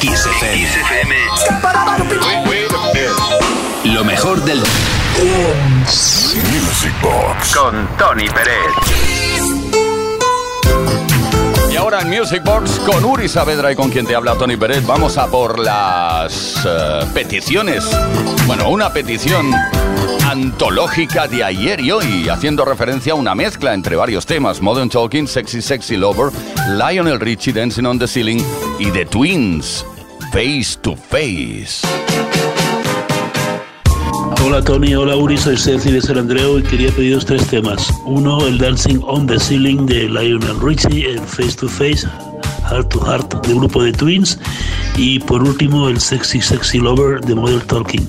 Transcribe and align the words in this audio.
XFM. 0.00 1.14
Lo 3.84 4.02
mejor 4.02 4.42
del 4.44 4.62
Music 6.50 6.94
Box 7.02 7.54
con 7.54 7.86
Tony 7.98 8.26
Pérez. 8.30 9.59
Ahora 11.80 12.02
en 12.02 12.10
Music 12.10 12.44
Box 12.44 12.78
con 12.80 13.02
Uri 13.02 13.26
Saavedra 13.26 13.72
y 13.72 13.74
con 13.74 13.88
quien 13.90 14.06
te 14.06 14.14
habla 14.14 14.34
Tony 14.34 14.58
Pérez 14.58 14.86
vamos 14.86 15.16
a 15.16 15.28
por 15.28 15.58
las 15.58 16.62
eh, 16.66 17.00
peticiones. 17.14 17.88
Bueno, 18.46 18.68
una 18.68 18.92
petición 18.92 19.50
antológica 20.28 21.26
de 21.26 21.42
ayer 21.42 21.80
y 21.80 21.90
hoy, 21.90 22.28
haciendo 22.28 22.66
referencia 22.66 23.14
a 23.14 23.16
una 23.16 23.34
mezcla 23.34 23.72
entre 23.72 23.96
varios 23.96 24.26
temas, 24.26 24.60
Modern 24.60 24.90
Talking, 24.90 25.26
Sexy 25.26 25.62
Sexy 25.62 25.96
Lover, 25.96 26.30
Lionel 26.68 27.18
Richie, 27.18 27.54
Dancing 27.54 27.86
on 27.86 27.98
the 27.98 28.06
Ceiling 28.06 28.44
y 28.78 28.90
The 28.90 29.06
Twins, 29.06 29.86
Face 30.32 30.78
to 30.82 30.94
Face. 30.94 31.99
Hola 34.42 34.62
Tony, 34.62 34.94
hola 34.94 35.16
Uri, 35.16 35.36
soy 35.36 35.56
Ceci 35.56 35.90
de 35.90 36.00
San 36.00 36.16
Andreu 36.16 36.58
y 36.58 36.62
quería 36.62 36.90
pediros 36.90 37.26
tres 37.26 37.46
temas. 37.46 37.92
Uno, 38.04 38.46
el 38.46 38.58
Dancing 38.58 39.00
on 39.02 39.26
the 39.26 39.38
Ceiling 39.38 39.84
de 39.86 40.08
Lionel 40.08 40.58
Richie 40.60 41.12
en 41.12 41.26
Face 41.26 41.56
to 41.56 41.68
Face, 41.68 42.08
Heart 42.70 42.88
to 42.88 43.00
Heart 43.00 43.46
del 43.46 43.56
grupo 43.56 43.82
de 43.82 43.92
Twins. 43.92 44.38
Y 44.96 45.18
por 45.18 45.42
último, 45.42 45.88
el 45.88 46.00
Sexy 46.00 46.40
Sexy 46.40 46.78
Lover 46.78 47.20
de 47.20 47.34
Model 47.34 47.62
Talking. 47.62 48.08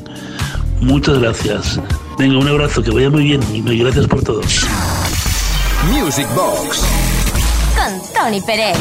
Muchas 0.80 1.20
gracias. 1.20 1.80
Venga, 2.18 2.38
un 2.38 2.48
abrazo, 2.48 2.82
que 2.82 2.92
vaya 2.92 3.10
muy 3.10 3.24
bien 3.24 3.42
y 3.54 3.78
gracias 3.78 4.08
por 4.08 4.24
todo. 4.24 4.42
Music 5.92 6.28
Box 6.34 6.82
con 7.76 8.14
Tony 8.14 8.42
Pérez. 8.42 8.78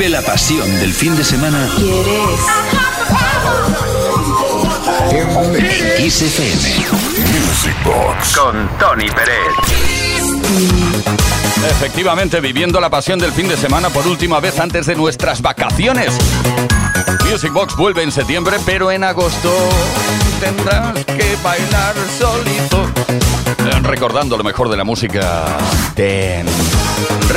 Vive 0.00 0.12
la 0.12 0.22
pasión 0.22 0.66
del 0.80 0.94
fin 0.94 1.14
de 1.14 1.22
semana 1.22 1.68
¿Quieres? 1.76 2.40
en 5.10 6.10
XFM. 6.10 6.86
Music 7.46 7.76
Box 7.84 8.38
con 8.38 8.66
Tony 8.78 9.10
Pérez. 9.10 9.36
Efectivamente, 11.72 12.40
viviendo 12.40 12.80
la 12.80 12.88
pasión 12.88 13.18
del 13.18 13.30
fin 13.32 13.46
de 13.46 13.58
semana 13.58 13.90
por 13.90 14.06
última 14.06 14.40
vez 14.40 14.58
antes 14.58 14.86
de 14.86 14.94
nuestras 14.94 15.42
vacaciones. 15.42 16.16
Music 17.30 17.52
Box 17.52 17.76
vuelve 17.76 18.02
en 18.02 18.10
septiembre, 18.10 18.56
pero 18.64 18.90
en 18.90 19.04
agosto 19.04 19.52
tendrás 20.40 20.94
que 21.04 21.36
bailar 21.44 21.94
solito. 22.18 22.90
Recordando 23.82 24.38
lo 24.38 24.44
mejor 24.44 24.70
de 24.70 24.78
la 24.78 24.84
música 24.84 25.58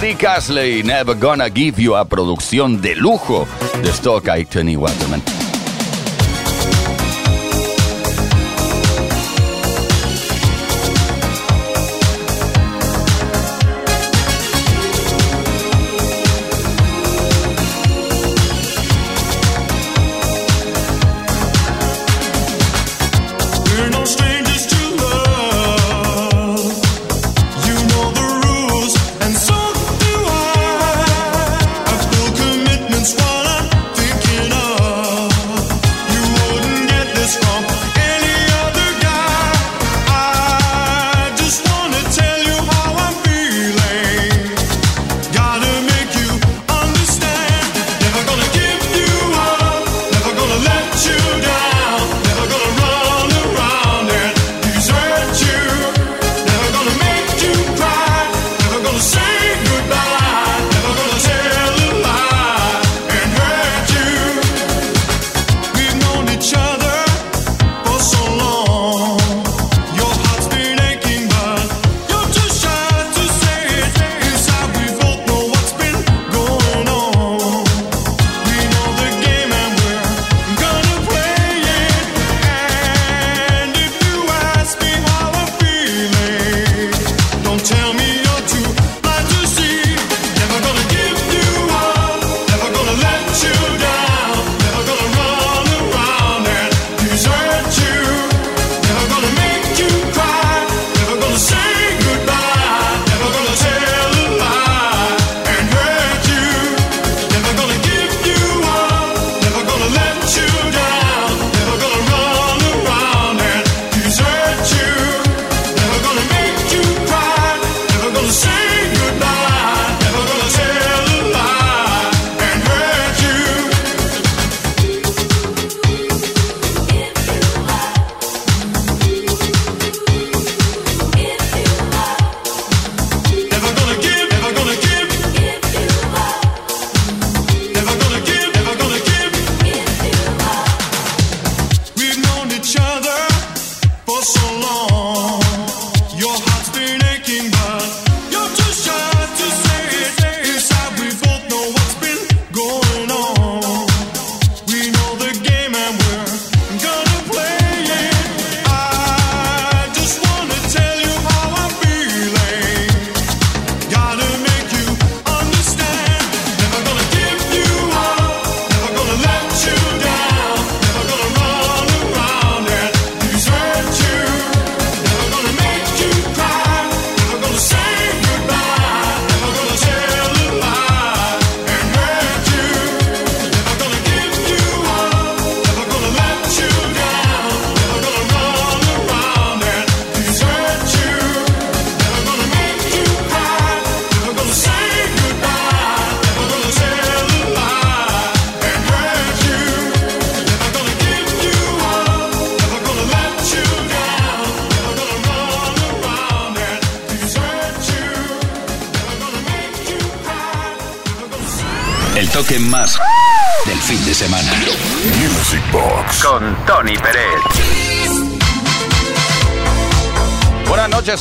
Rick 0.01 0.23
Astley, 0.23 0.83
Never 0.83 1.15
Gonna 1.17 1.49
Give 1.49 1.81
You 1.81 1.95
a 1.95 2.05
producción 2.05 2.81
de 2.81 2.95
lujo 2.95 3.47
de 3.81 3.89
Stock 3.89 4.27
y 4.37 4.45
Tony 4.45 4.75
Waterman. 4.75 5.42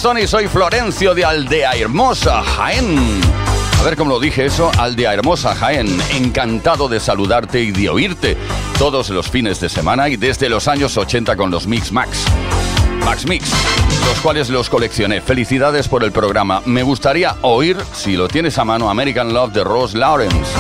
Noches. 0.00 0.30
Soy 0.30 0.48
Florencio 0.48 1.14
de 1.14 1.24
Aldea 1.24 1.72
Hermosa, 1.72 2.42
Jaén. 2.42 3.20
A 3.78 3.82
ver 3.82 3.94
cómo 3.96 4.12
lo 4.12 4.20
dije 4.20 4.46
eso, 4.46 4.70
Aldea 4.78 5.12
Hermosa, 5.12 5.54
Jaén. 5.54 6.00
Encantado 6.14 6.88
de 6.88 6.98
saludarte 6.98 7.60
y 7.60 7.72
de 7.72 7.90
oírte 7.90 8.36
todos 8.78 9.10
los 9.10 9.28
fines 9.28 9.60
de 9.60 9.68
semana 9.68 10.08
y 10.08 10.16
desde 10.16 10.48
los 10.48 10.66
años 10.66 10.96
80 10.96 11.36
con 11.36 11.50
los 11.50 11.66
Mix 11.66 11.92
Max. 11.92 12.24
Max 13.04 13.26
Mix, 13.26 13.50
los 14.06 14.18
cuales 14.20 14.48
los 14.48 14.70
coleccioné. 14.70 15.20
Felicidades 15.20 15.88
por 15.88 16.04
el 16.04 16.12
programa. 16.12 16.62
Me 16.64 16.82
gustaría 16.82 17.36
oír, 17.42 17.76
si 17.92 18.16
lo 18.16 18.28
tienes 18.28 18.56
a 18.58 18.64
mano, 18.64 18.88
American 18.88 19.34
Love 19.34 19.52
de 19.52 19.62
Ross 19.62 19.94
Lawrence. 19.94 20.50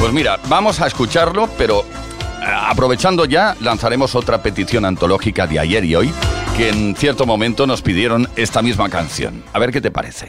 Pues 0.00 0.12
mira, 0.12 0.38
vamos 0.48 0.80
a 0.80 0.86
escucharlo, 0.86 1.50
pero 1.58 1.80
eh, 1.80 2.44
aprovechando 2.46 3.26
ya, 3.26 3.54
lanzaremos 3.60 4.14
otra 4.14 4.42
petición 4.42 4.86
antológica 4.86 5.46
de 5.46 5.58
ayer 5.58 5.84
y 5.84 5.94
hoy, 5.94 6.14
que 6.56 6.68
en 6.68 6.94
cierto 6.96 7.26
momento 7.26 7.66
nos 7.66 7.82
pidieron 7.82 8.28
esta 8.36 8.62
misma 8.62 8.88
canción. 8.88 9.42
A 9.52 9.58
ver 9.58 9.70
qué 9.70 9.80
te 9.80 9.90
parece. 9.90 10.26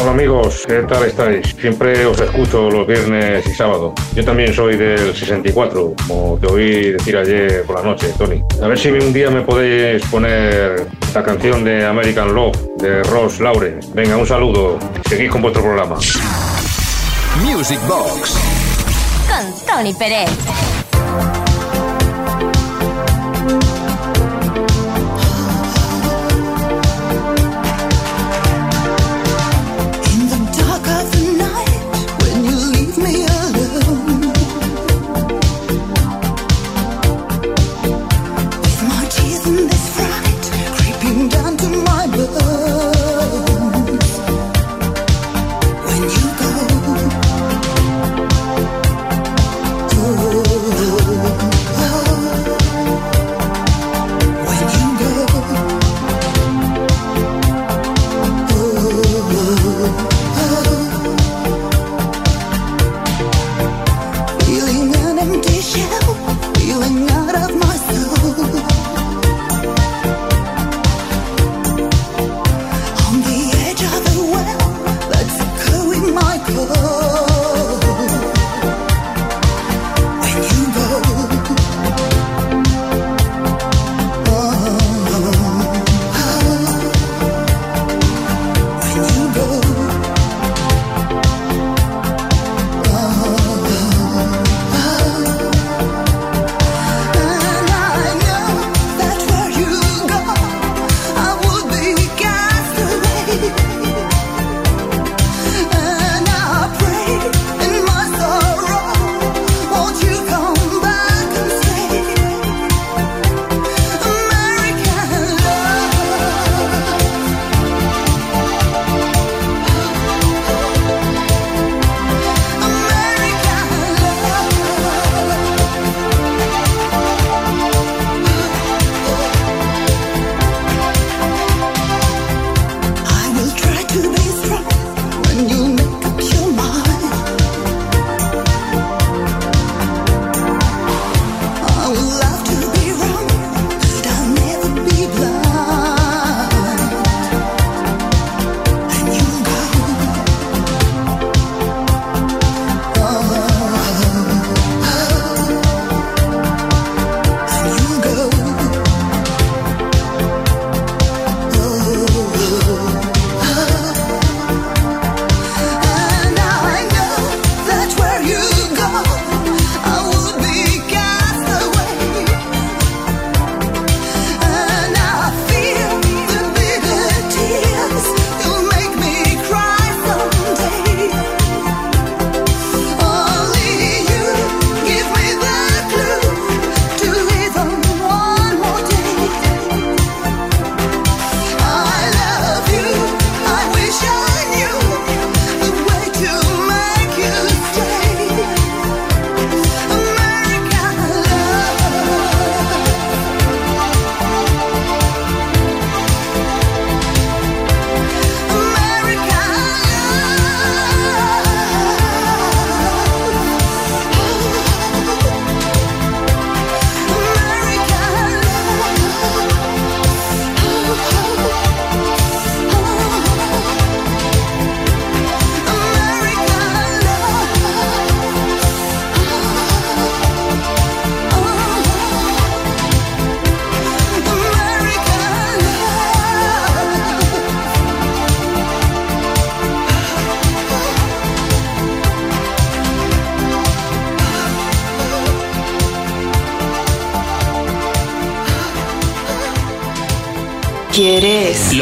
Hola 0.00 0.12
amigos, 0.12 0.64
¿qué 0.66 0.82
tal 0.88 1.04
estáis? 1.04 1.54
Siempre 1.60 2.06
os 2.06 2.18
escucho 2.18 2.70
los 2.70 2.86
viernes 2.86 3.46
y 3.46 3.54
sábado. 3.54 3.94
Yo 4.14 4.24
también 4.24 4.54
soy 4.54 4.76
del 4.76 5.14
64, 5.14 5.94
como 6.06 6.38
te 6.40 6.46
oí 6.46 6.92
decir 6.92 7.18
ayer 7.18 7.64
por 7.64 7.76
la 7.76 7.82
noche, 7.82 8.08
Tony. 8.16 8.42
A 8.62 8.66
ver 8.66 8.78
si 8.78 8.88
un 8.88 9.12
día 9.12 9.28
me 9.30 9.42
podéis 9.42 10.02
poner 10.06 10.86
la 11.14 11.22
canción 11.22 11.64
de 11.64 11.84
American 11.84 12.34
Love 12.34 12.56
de 12.78 13.02
Ross 13.02 13.40
Lauren. 13.40 13.80
Venga, 13.92 14.16
un 14.16 14.26
saludo. 14.26 14.78
Seguid 15.06 15.28
con 15.28 15.42
vuestro 15.42 15.62
programa. 15.62 15.96
Music 17.44 17.78
Box 17.86 18.38
con 19.28 19.66
Tony 19.66 19.92
Pérez. 19.92 20.30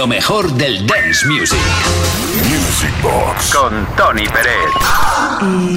mejor 0.09 0.51
del 0.55 0.87
dance 0.87 1.27
music. 1.27 1.59
Music 2.45 2.95
Box 3.03 3.55
con 3.55 3.87
Tony 3.95 4.27
Pérez 4.27 4.71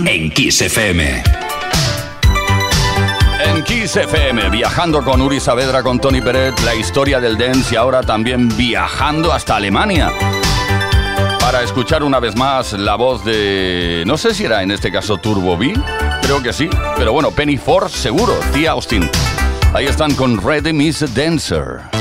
en 0.06 0.32
Kiss 0.32 0.62
FM. 0.62 1.24
En 3.44 3.64
Kiss 3.64 3.98
FM, 3.98 4.50
viajando 4.50 5.04
con 5.04 5.22
Uri 5.22 5.42
Saavedra, 5.42 5.84
con 5.84 6.00
Tony 6.00 6.22
Peret, 6.22 6.58
la 6.62 6.74
historia 6.74 7.20
del 7.20 7.38
dance 7.38 7.76
y 7.76 7.78
ahora 7.78 8.04
también 8.04 8.56
viajando 8.56 9.34
hasta 9.34 9.58
Alemania 9.58 10.14
para 11.42 11.62
escuchar 11.64 12.02
una 12.02 12.22
vez 12.22 12.36
más 12.38 12.72
la 12.72 12.96
voz 12.96 13.26
de, 13.26 14.04
no 14.08 14.18
sé 14.18 14.34
si 14.34 14.46
era 14.46 14.64
en 14.64 14.72
este 14.72 14.92
caso 14.94 15.18
Turbo 15.18 15.58
B, 15.58 15.74
creo 16.22 16.42
que 16.42 16.54
sí, 16.54 16.70
pero 16.96 17.12
bueno, 17.12 17.32
Penny 17.32 17.58
Ford 17.58 17.90
seguro, 17.90 18.40
Tía 18.54 18.72
Austin. 18.72 19.10
Ahí 19.74 19.88
están 19.88 20.16
con 20.16 20.42
Ready 20.42 20.72
Miss 20.72 21.14
Dancer. 21.14 22.01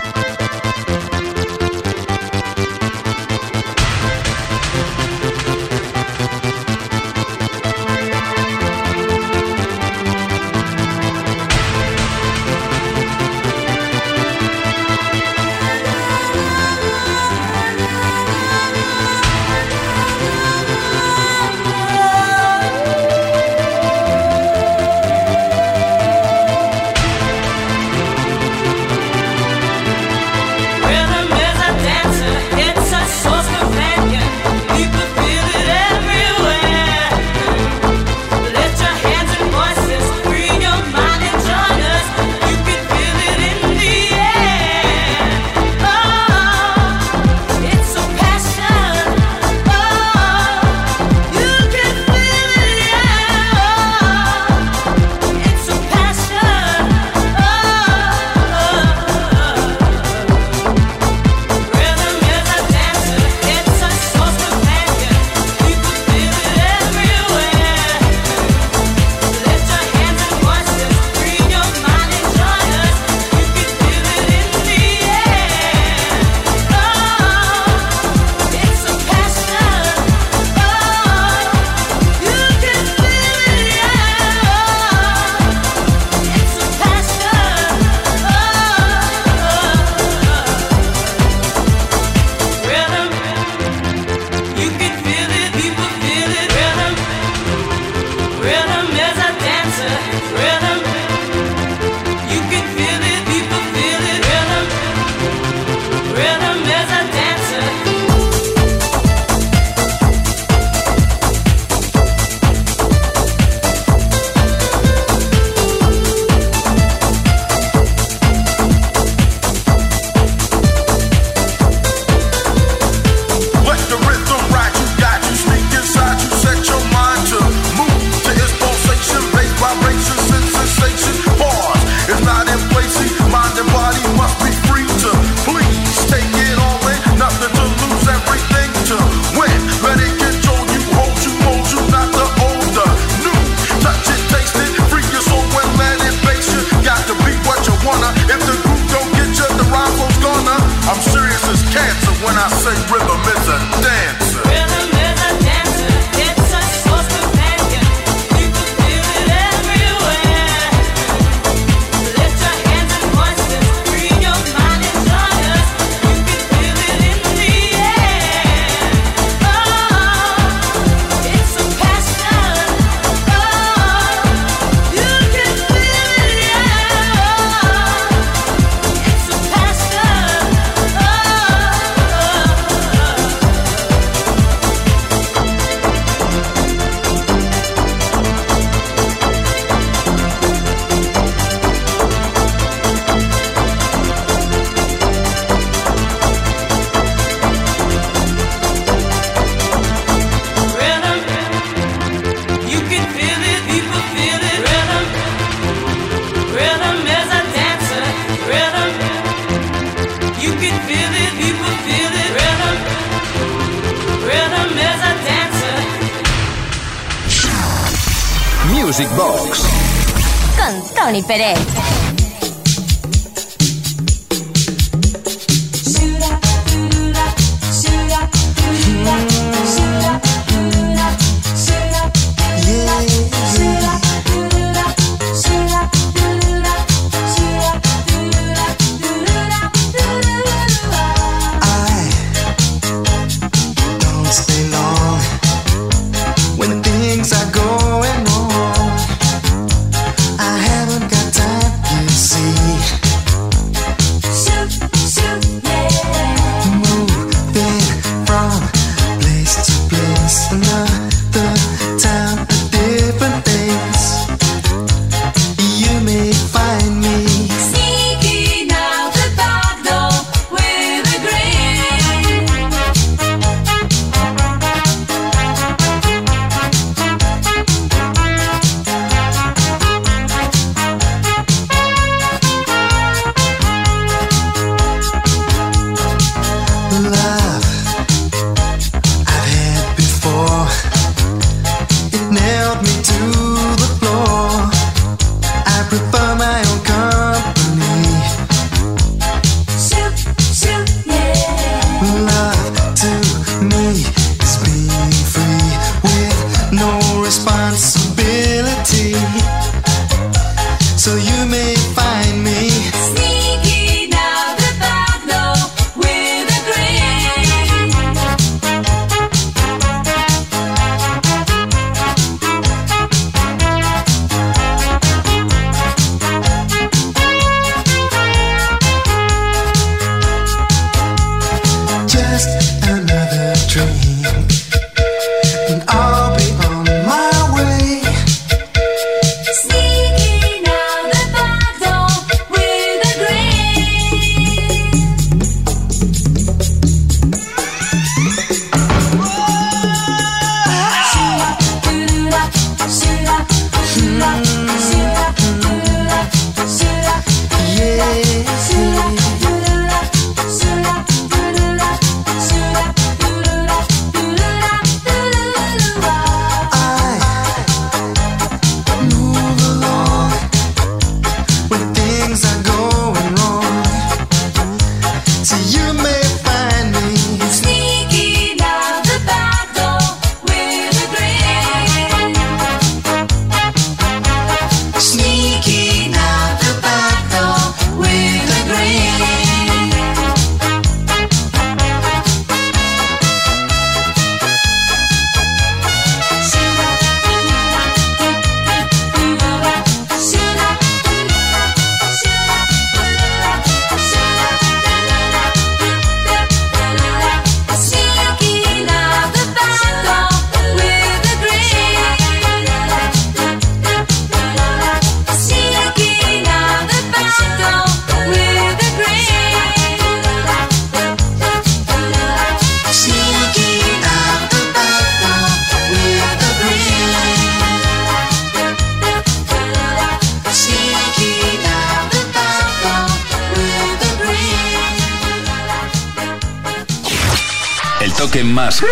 Toque 438.31 438.45
más 438.45 438.83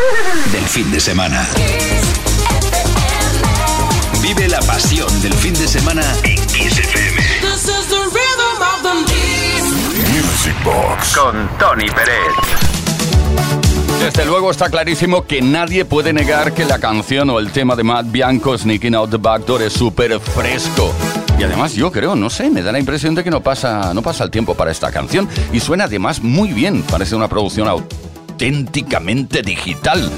del 0.52 0.64
fin 0.64 0.90
de 0.90 0.98
semana. 0.98 1.46
Vive 4.20 4.48
la 4.48 4.58
pasión 4.60 5.08
del 5.22 5.32
fin 5.34 5.54
de 5.54 5.68
semana 5.68 6.02
en 6.24 6.36
Kiss 6.46 6.78
FM. 6.78 7.20
This 7.40 7.64
is 7.64 7.86
the 7.88 7.96
rhythm 7.96 8.60
of 8.60 8.82
the 8.82 8.94
Music 10.12 10.56
Box 10.64 11.16
con 11.16 11.48
Tony 11.58 11.88
Pérez. 11.90 12.58
Desde 14.00 14.24
luego 14.24 14.50
está 14.50 14.70
clarísimo 14.70 15.24
que 15.24 15.40
nadie 15.40 15.84
puede 15.84 16.12
negar 16.12 16.52
que 16.52 16.64
la 16.64 16.78
canción 16.78 17.30
o 17.30 17.38
el 17.38 17.50
tema 17.52 17.76
de 17.76 17.84
Matt 17.84 18.06
Bianco, 18.10 18.56
Sneaking 18.56 18.94
Out 18.94 19.10
the 19.10 19.16
Back 19.18 19.44
Door, 19.44 19.62
es 19.62 19.72
súper 19.72 20.18
fresco. 20.18 20.92
Y 21.38 21.44
además 21.44 21.74
yo 21.74 21.92
creo, 21.92 22.16
no 22.16 22.30
sé, 22.30 22.50
me 22.50 22.62
da 22.62 22.72
la 22.72 22.80
impresión 22.80 23.14
de 23.14 23.22
que 23.22 23.30
no 23.30 23.40
pasa, 23.40 23.94
no 23.94 24.02
pasa 24.02 24.24
el 24.24 24.30
tiempo 24.30 24.54
para 24.54 24.72
esta 24.72 24.90
canción. 24.90 25.28
Y 25.52 25.60
suena 25.60 25.84
además 25.84 26.20
muy 26.20 26.52
bien, 26.52 26.82
parece 26.82 27.14
una 27.14 27.28
producción 27.28 27.68
auténticamente 28.38 29.42
digital. 29.42 30.08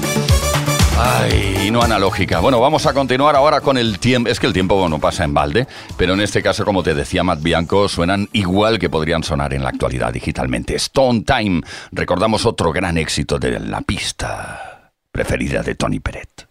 Ay, 0.99 1.71
no 1.71 1.81
analógica. 1.81 2.39
Bueno, 2.39 2.59
vamos 2.59 2.85
a 2.85 2.93
continuar 2.93 3.35
ahora 3.35 3.61
con 3.61 3.79
el 3.79 3.97
tiempo. 3.97 4.29
Es 4.29 4.39
que 4.39 4.45
el 4.45 4.53
tiempo 4.53 4.87
no 4.87 4.99
pasa 4.99 5.23
en 5.23 5.33
balde, 5.33 5.65
pero 5.97 6.13
en 6.13 6.21
este 6.21 6.43
caso, 6.43 6.63
como 6.63 6.83
te 6.83 6.93
decía 6.93 7.23
Matt 7.23 7.41
Bianco, 7.41 7.89
suenan 7.89 8.29
igual 8.33 8.77
que 8.77 8.91
podrían 8.91 9.23
sonar 9.23 9.55
en 9.55 9.63
la 9.63 9.69
actualidad 9.69 10.13
digitalmente. 10.13 10.75
Stone 10.75 11.23
Time. 11.23 11.61
Recordamos 11.91 12.45
otro 12.45 12.71
gran 12.71 12.99
éxito 12.99 13.39
de 13.39 13.59
la 13.59 13.81
pista 13.81 14.91
preferida 15.11 15.63
de 15.63 15.73
Tony 15.73 15.99
Peret. 15.99 16.50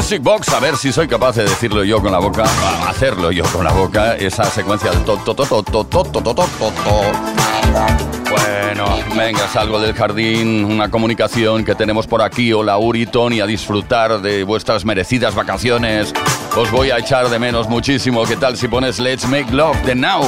Music 0.00 0.22
Box, 0.22 0.48
a 0.48 0.60
ver 0.60 0.78
si 0.78 0.92
soy 0.92 1.06
capaz 1.06 1.36
de 1.36 1.42
decirlo 1.44 1.84
yo 1.84 2.00
con 2.00 2.10
la 2.10 2.18
boca, 2.18 2.44
hacerlo 2.88 3.30
yo 3.30 3.44
con 3.52 3.62
la 3.62 3.70
boca, 3.70 4.16
esa 4.16 4.44
secuencia 4.44 4.90
de 4.92 4.96
to 5.00 5.18
to 5.18 5.34
to 5.34 5.44
to 5.44 5.62
to 5.62 5.84
to 5.84 5.84
to 5.84 6.04
to 6.04 6.22
to 6.22 6.34
to 6.34 6.70
to. 6.70 8.30
Bueno, 8.30 8.86
venga, 9.14 9.46
salgo 9.48 9.78
del 9.78 9.92
jardín, 9.92 10.64
una 10.64 10.90
comunicación 10.90 11.66
que 11.66 11.74
tenemos 11.74 12.06
por 12.06 12.22
aquí, 12.22 12.50
hola 12.50 12.78
Uri, 12.78 13.04
Tony, 13.04 13.40
a 13.40 13.46
disfrutar 13.46 14.22
de 14.22 14.42
vuestras 14.42 14.86
merecidas 14.86 15.34
vacaciones. 15.34 16.14
Os 16.56 16.70
voy 16.70 16.90
a 16.90 16.96
echar 16.96 17.28
de 17.28 17.38
menos 17.38 17.68
muchísimo, 17.68 18.24
¿qué 18.24 18.38
tal 18.38 18.56
si 18.56 18.68
pones 18.68 19.00
Let's 19.00 19.28
Make 19.28 19.52
Love 19.52 19.82
de 19.84 19.96
Now? 19.96 20.22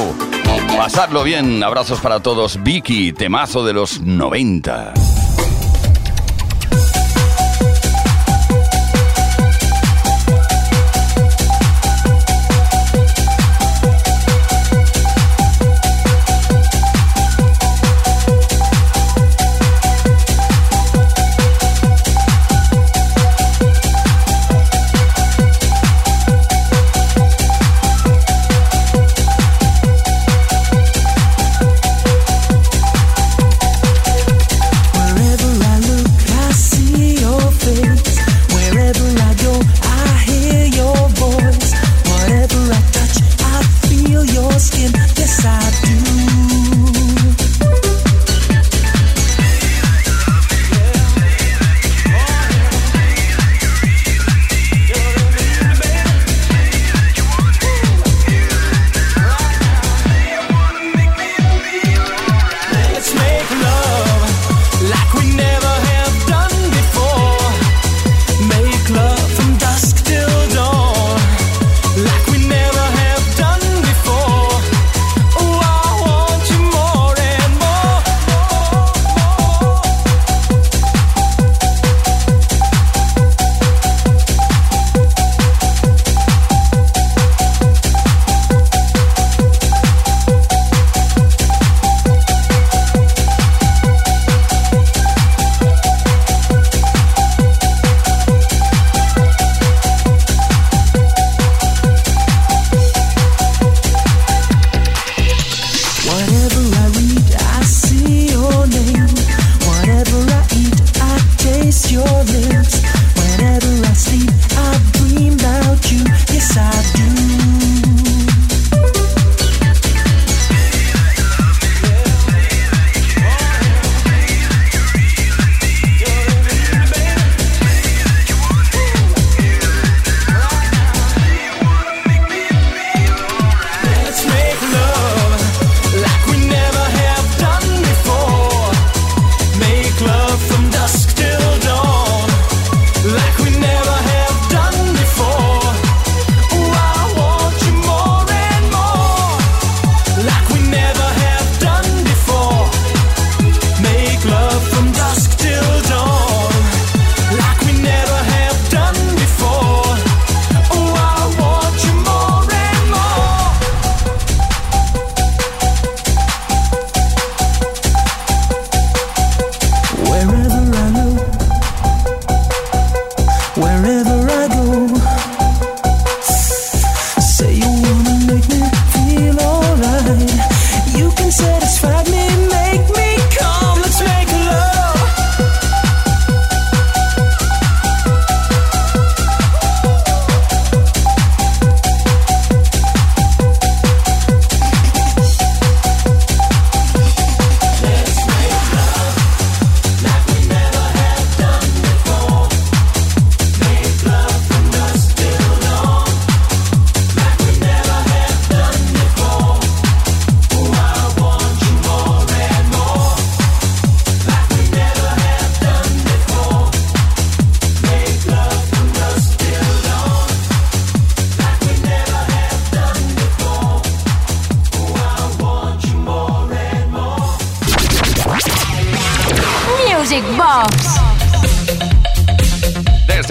Pasadlo 0.77 1.23
bien, 1.23 1.63
abrazos 1.63 1.99
para 1.99 2.19
todos, 2.19 2.61
Vicky, 2.61 3.11
temazo 3.11 3.65
de 3.65 3.73
los 3.73 4.01
90. 4.01 4.93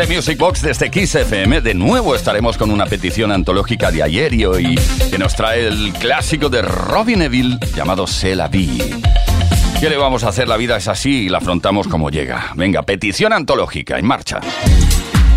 Music 0.09 0.38
Box, 0.38 0.62
desde 0.62 0.91
Kiss 0.91 1.15
FM, 1.15 1.61
de 1.61 1.75
nuevo 1.75 2.15
estaremos 2.15 2.57
con 2.57 2.71
una 2.71 2.87
petición 2.87 3.31
antológica 3.31 3.91
de 3.91 4.03
ayer 4.03 4.33
y 4.33 4.45
hoy 4.45 4.75
que 5.11 5.19
nos 5.19 5.35
trae 5.35 5.67
el 5.67 5.93
clásico 5.93 6.49
de 6.49 6.62
Robin 6.62 7.21
Neville 7.21 7.59
llamado 7.75 8.07
C'est 8.07 8.37
la 8.37 8.49
vie. 8.49 8.79
¿Qué 9.81 9.88
le 9.88 9.97
vamos 9.97 10.25
a 10.25 10.29
hacer? 10.29 10.49
La 10.49 10.57
vida 10.57 10.77
es 10.77 10.88
así 10.88 11.25
y 11.25 11.29
la 11.29 11.38
afrontamos 11.38 11.88
como 11.88 12.11
llega. 12.11 12.53
Venga, 12.55 12.83
petición 12.83 13.33
antológica, 13.33 13.99
en 13.99 14.07
marcha. 14.07 14.41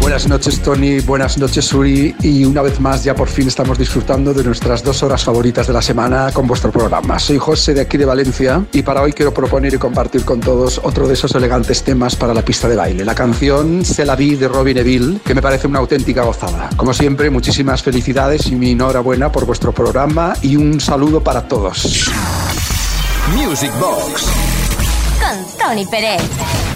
Buenas 0.06 0.28
noches 0.28 0.62
Tony, 0.62 1.00
buenas 1.00 1.40
noches 1.40 1.74
Uri 1.74 2.16
y 2.22 2.46
una 2.46 2.62
vez 2.62 2.80
más 2.80 3.04
ya 3.04 3.16
por 3.16 3.28
fin 3.28 3.48
estamos 3.48 3.80
disfrutando 3.80 4.36
de 4.36 4.44
nuestras 4.44 4.84
dos 4.84 5.02
horas 5.02 5.24
favoritas 5.24 5.66
de 5.66 5.74
la 5.74 5.82
semana 5.82 6.30
con 6.32 6.46
vuestro 6.46 6.72
programa. 6.72 7.18
Soy 7.18 7.40
José 7.40 7.74
de 7.74 7.82
aquí 7.82 7.98
de 7.98 8.06
Valencia 8.06 8.64
y 8.72 8.84
para 8.84 9.02
hoy 9.02 9.14
quiero 9.14 9.34
proponer 9.34 9.74
y 9.74 9.80
compartir 9.80 10.24
con 10.24 10.42
todos 10.42 10.80
otro 10.84 11.08
de 11.08 11.16
esos 11.16 11.34
elegantes 11.34 11.82
temas 11.84 12.16
para 12.16 12.36
la 12.36 12.44
pista 12.44 12.70
de 12.70 12.76
baile. 12.76 13.04
La 13.04 13.16
canción 13.16 13.84
Se 13.84 14.06
la 14.06 14.16
vi 14.16 14.36
de 14.36 14.48
Robin 14.48 14.76
Neville 14.76 15.22
que 15.26 15.34
me 15.34 15.42
parece 15.42 15.66
una 15.66 15.80
auténtica 15.80 16.22
gozada. 16.22 16.70
Como 16.78 16.94
siempre, 16.94 17.32
muchísimas 17.32 17.82
felicidades 17.82 18.46
y 18.46 18.56
mi 18.56 18.72
enhorabuena 18.74 19.32
por 19.32 19.48
vuestro 19.48 19.72
programa 19.72 20.36
y 20.44 20.56
un 20.56 20.80
saludo 20.80 21.24
para 21.24 21.48
todos. 21.48 22.12
Music 23.36 23.72
Box 23.80 24.26
Con 25.20 25.58
Tony 25.58 25.88
Pérez. 25.88 26.75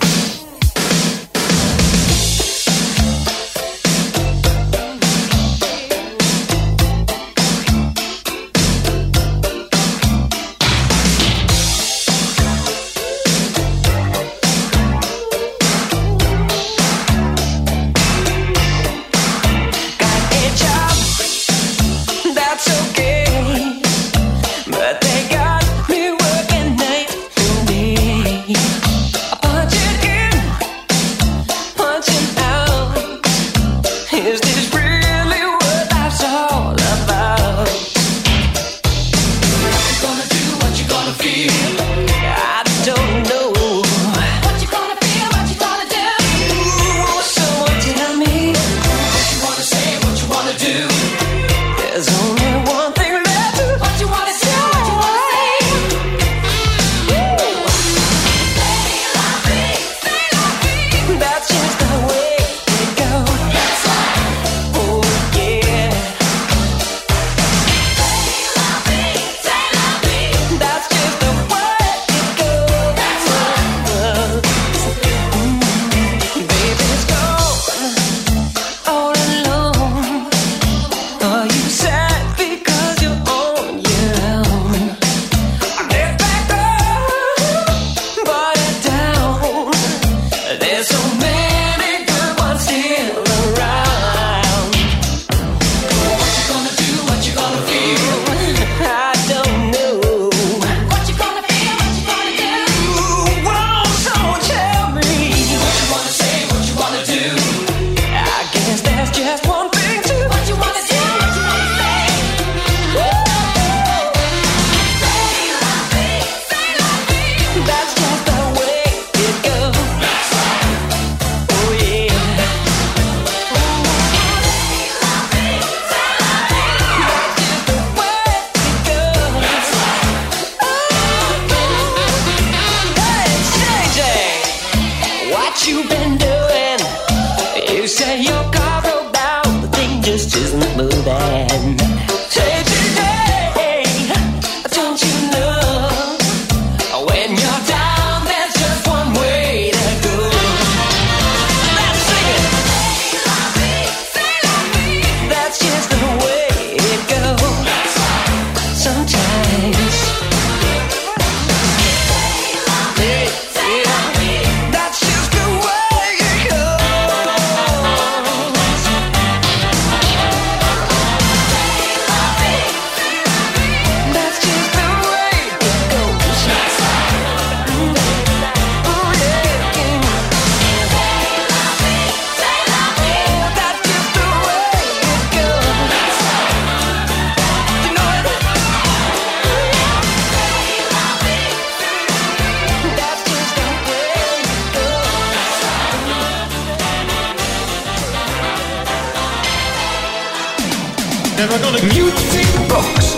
Music 201.40 202.48
Box 202.68 203.16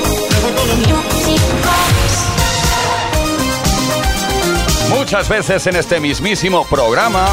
Muchas 4.90 5.28
veces 5.28 5.66
en 5.66 5.76
este 5.76 6.00
mismísimo 6.00 6.64
programa 6.68 7.26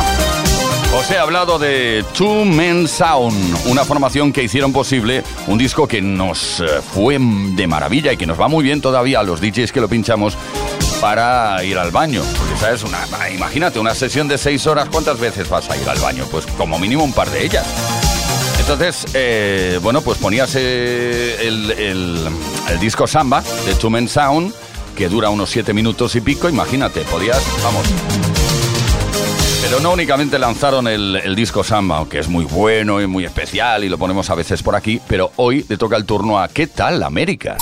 os 0.96 1.10
he 1.10 1.18
hablado 1.18 1.58
de 1.58 2.02
Two 2.16 2.46
Men 2.46 2.88
Sound, 2.88 3.66
una 3.66 3.84
formación 3.84 4.32
que 4.32 4.42
hicieron 4.42 4.72
posible 4.72 5.22
un 5.46 5.58
disco 5.58 5.86
que 5.86 6.00
nos 6.00 6.60
eh, 6.60 6.80
fue 6.94 7.18
de 7.20 7.66
maravilla 7.66 8.14
y 8.14 8.16
que 8.16 8.24
nos 8.24 8.40
va 8.40 8.48
muy 8.48 8.64
bien 8.64 8.80
todavía 8.80 9.20
a 9.20 9.22
los 9.22 9.42
DJs 9.42 9.70
que 9.70 9.82
lo 9.82 9.88
pinchamos 9.88 10.38
para 11.02 11.62
ir 11.64 11.76
al 11.76 11.90
baño. 11.90 12.22
Porque, 12.38 12.56
¿sabes? 12.56 12.82
Una, 12.82 12.98
imagínate, 13.30 13.78
una 13.78 13.94
sesión 13.94 14.26
de 14.26 14.38
seis 14.38 14.66
horas, 14.66 14.88
¿cuántas 14.90 15.20
veces 15.20 15.50
vas 15.50 15.68
a 15.68 15.76
ir 15.76 15.86
al 15.86 15.98
baño? 15.98 16.24
Pues 16.30 16.46
como 16.46 16.78
mínimo 16.78 17.04
un 17.04 17.12
par 17.12 17.28
de 17.30 17.44
ellas. 17.44 17.66
Entonces, 18.70 19.06
eh, 19.14 19.80
bueno, 19.82 20.02
pues 20.02 20.18
ponías 20.18 20.54
eh, 20.54 21.38
el, 21.40 22.28
disco 22.78 23.06
Samba 23.06 23.42
de 23.64 23.74
Two 23.74 23.88
Men 23.88 24.06
Sound, 24.08 24.52
que 24.94 25.08
dura 25.08 25.30
unos 25.30 25.48
siete 25.48 25.72
minutos 25.72 26.14
y 26.16 26.20
pico, 26.20 26.50
imagínate, 26.50 27.00
podías, 27.00 27.42
vamos. 27.64 27.86
Pero 29.62 29.80
no 29.80 29.92
únicamente 29.92 30.38
lanzaron 30.38 30.86
el, 30.86 31.34
disco 31.34 31.64
Samba, 31.64 32.06
que 32.10 32.18
es 32.18 32.28
muy 32.28 32.44
bueno 32.44 33.00
y 33.00 33.06
muy 33.06 33.24
especial 33.24 33.84
y 33.84 33.88
lo 33.88 33.96
ponemos 33.96 34.28
a 34.28 34.34
veces 34.34 34.62
por 34.62 34.76
aquí, 34.76 35.00
pero 35.08 35.32
hoy 35.36 35.64
le 35.66 35.78
toca 35.78 35.96
el 35.96 36.04
turno 36.04 36.38
a 36.38 36.48
¿Qué 36.48 36.66
tal? 36.66 37.02
América, 37.02 37.56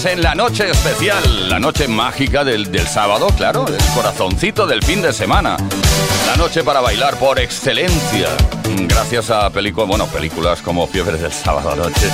Seguimos 0.00 0.06
en 0.06 0.22
la 0.22 0.34
noche 0.34 0.70
especial, 0.70 1.48
la 1.48 1.58
noche 1.58 1.86
mágica 1.86 2.44
del, 2.44 2.70
del 2.70 2.86
sábado, 2.86 3.28
claro, 3.36 3.66
el 3.66 3.94
corazoncito 3.94 4.66
del 4.66 4.82
fin 4.82 5.02
de 5.02 5.12
semana. 5.12 5.56
La 6.26 6.36
noche 6.36 6.62
para 6.62 6.80
bailar 6.80 7.16
por 7.18 7.38
excelencia. 7.38 8.28
Gracias 8.88 9.30
a 9.30 9.50
películas, 9.50 9.88
bueno, 9.88 10.06
películas 10.06 10.62
como 10.62 10.86
Fiebre 10.86 11.18
del 11.18 11.32
sábado 11.32 11.72
anoche, 11.72 12.08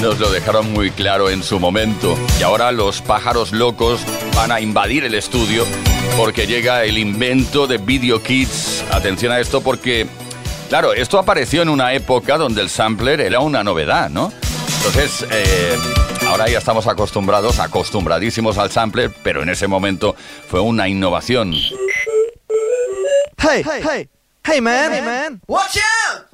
nos 0.00 0.18
lo 0.18 0.30
dejaron 0.30 0.72
muy 0.72 0.90
claro 0.90 1.30
en 1.30 1.42
su 1.42 1.58
momento. 1.58 2.16
Y 2.38 2.42
ahora 2.42 2.70
los 2.70 3.00
pájaros 3.02 3.52
locos 3.52 4.00
van 4.34 4.52
a 4.52 4.60
invadir 4.60 5.04
el 5.04 5.14
estudio 5.14 5.64
porque 6.16 6.46
llega 6.46 6.84
el 6.84 6.98
invento 6.98 7.66
de 7.66 7.78
Video 7.78 8.22
Kids. 8.22 8.84
Atención 8.90 9.32
a 9.32 9.40
esto 9.40 9.62
porque, 9.62 10.06
claro, 10.68 10.92
esto 10.92 11.18
apareció 11.18 11.62
en 11.62 11.70
una 11.70 11.92
época 11.92 12.36
donde 12.36 12.60
el 12.60 12.70
sampler 12.70 13.20
era 13.20 13.40
una 13.40 13.64
novedad, 13.64 14.10
¿no? 14.10 14.32
Entonces, 14.78 15.26
eh, 15.30 15.76
ahora 16.26 16.48
ya 16.48 16.58
estamos 16.58 16.86
acostumbrados, 16.86 17.58
acostumbradísimos 17.60 18.58
al 18.58 18.70
sampler, 18.70 19.12
pero 19.22 19.42
en 19.42 19.48
ese 19.48 19.66
momento 19.66 20.14
fue 20.48 20.60
una 20.60 20.88
innovación. 20.88 21.52
Hey, 23.38 23.62
hey, 23.64 24.08
hey, 24.44 24.60
man, 24.60 24.92
hey, 24.92 25.02
man, 25.02 25.40
watch 25.46 25.76
out! 25.76 26.26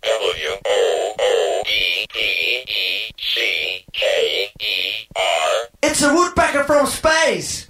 It's 5.82 6.02
a 6.02 6.14
woodpecker 6.14 6.64
from 6.64 6.86
space. 6.86 7.66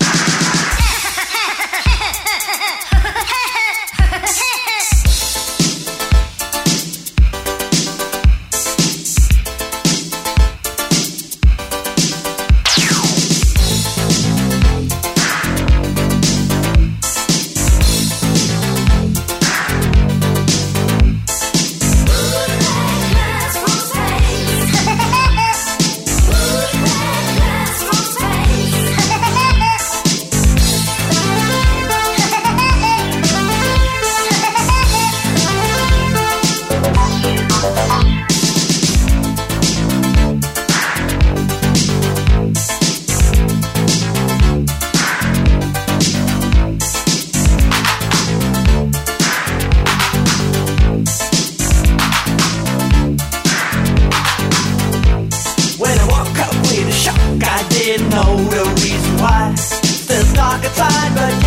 Didn't 57.73 58.11
know 58.11 58.37
the 58.51 58.65
reason 58.83 59.17
why. 59.19 59.55
Still 59.55 60.35
dark 60.35 60.65
inside, 60.65 61.15
but 61.15 61.42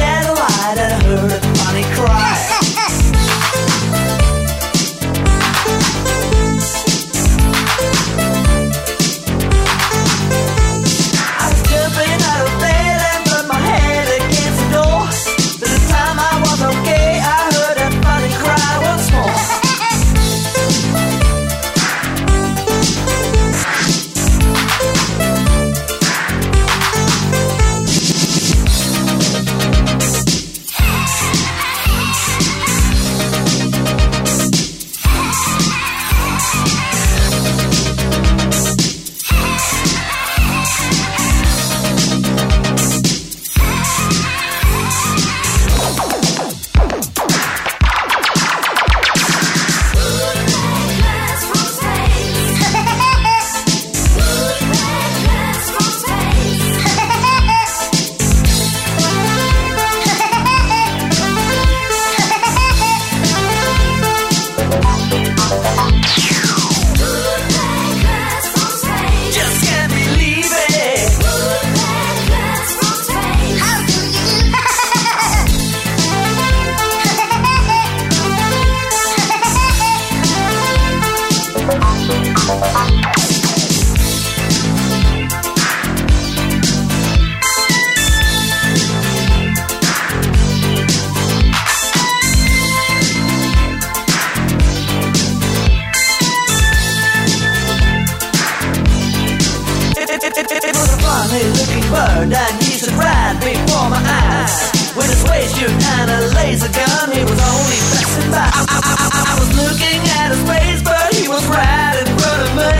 bird 102.29 102.37
and 102.37 102.63
he 102.63 102.77
stood 102.77 102.93
right 102.93 103.37
before 103.39 103.89
my 103.89 104.01
eyes. 104.01 104.71
With 104.95 105.11
waist 105.29 105.57
shoot 105.57 105.69
and 105.69 106.09
a 106.09 106.19
laser 106.33 106.71
gun, 106.71 107.11
he 107.11 107.23
was 107.23 107.39
only 107.39 107.79
passing 107.91 108.31
by. 108.31 108.47
I, 108.47 108.61
I, 108.65 108.79
I, 108.81 109.07
I 109.29 109.33
was 109.39 109.49
looking 109.59 110.01
at 110.19 110.31
his 110.31 110.43
face, 110.47 110.81
but 110.81 111.13
he 111.13 111.27
was 111.27 111.43
right 111.47 111.95
in 111.99 112.07
front 112.17 112.41
of 112.47 112.51
me. 112.55 112.73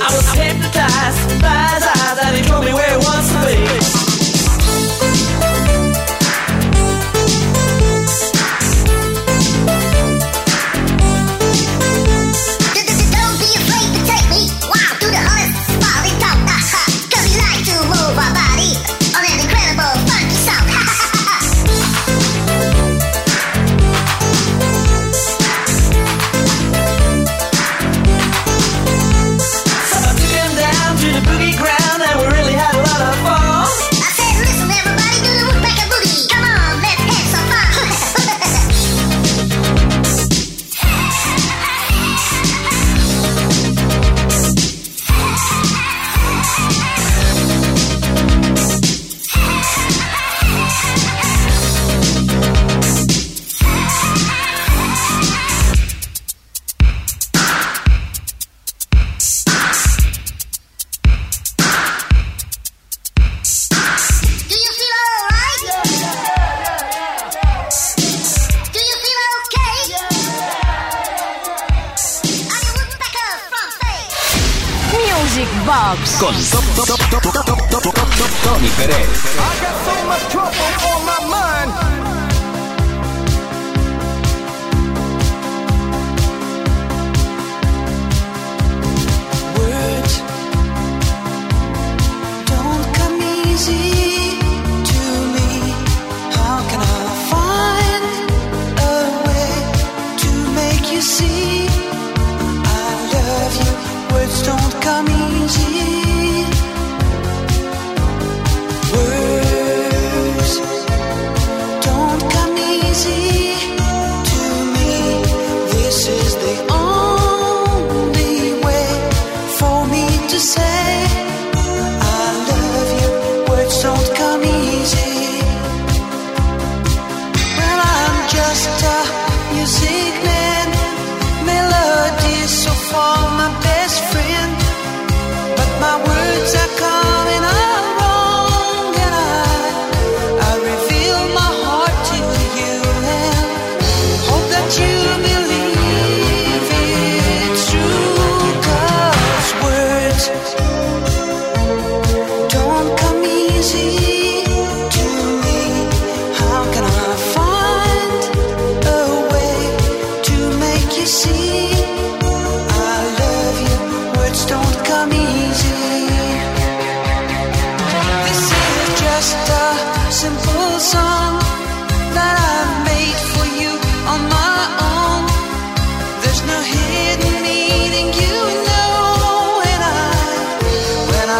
I 0.00 0.08
was 0.10 0.26
hypnotized 0.32 1.20
by 1.40 1.62
his 1.76 1.84
eyes 1.84 2.18
and 2.24 2.36
he 2.36 2.42
told 2.42 2.64
me 2.64 2.72
where 2.72 3.01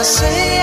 say 0.02 0.61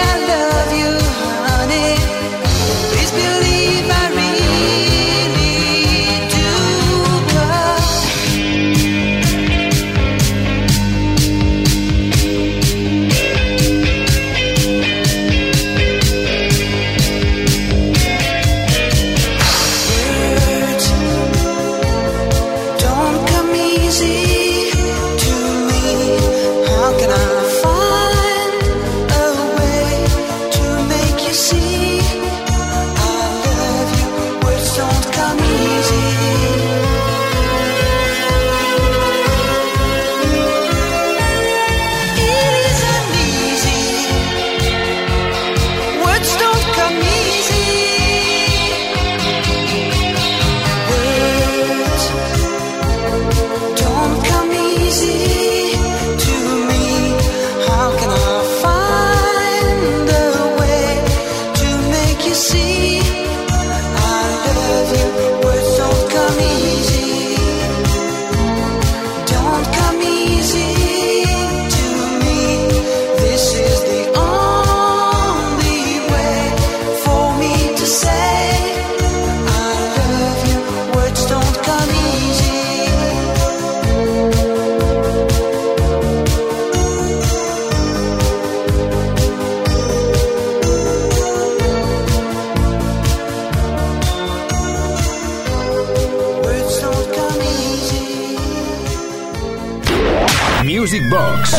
Music 100.80 101.04
Box 101.10 101.56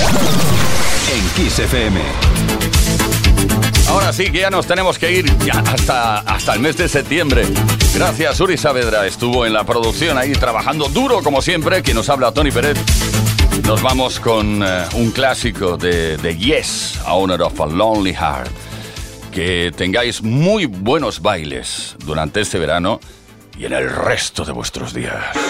en 1.12 1.28
Kiss 1.34 1.58
FM. 1.58 2.00
Ahora 3.90 4.14
sí 4.14 4.30
que 4.32 4.40
ya 4.40 4.48
nos 4.48 4.66
tenemos 4.66 4.98
que 4.98 5.12
ir 5.12 5.38
ya 5.44 5.58
hasta, 5.58 6.20
hasta 6.20 6.54
el 6.54 6.60
mes 6.60 6.78
de 6.78 6.88
septiembre. 6.88 7.44
Gracias, 7.94 8.40
Uri 8.40 8.56
Saavedra. 8.56 9.06
Estuvo 9.06 9.44
en 9.44 9.52
la 9.52 9.64
producción 9.64 10.16
ahí 10.16 10.32
trabajando 10.32 10.88
duro 10.88 11.22
como 11.22 11.42
siempre. 11.42 11.82
Quien 11.82 11.96
nos 11.96 12.08
habla, 12.08 12.32
Tony 12.32 12.50
Pérez. 12.50 12.78
Nos 13.66 13.82
vamos 13.82 14.20
con 14.20 14.62
eh, 14.62 14.86
un 14.94 15.10
clásico 15.10 15.76
de, 15.76 16.16
de 16.16 16.38
Yes, 16.38 16.98
a 17.04 17.12
Honor 17.12 17.42
of 17.42 17.60
a 17.60 17.66
Lonely 17.66 18.14
Heart. 18.14 18.50
Que 19.32 19.70
tengáis 19.76 20.22
muy 20.22 20.64
buenos 20.64 21.20
bailes 21.20 21.94
durante 22.06 22.40
este 22.40 22.58
verano 22.58 23.00
y 23.58 23.66
en 23.66 23.74
el 23.74 23.90
resto 23.90 24.46
de 24.46 24.52
vuestros 24.52 24.94
días. 24.94 25.49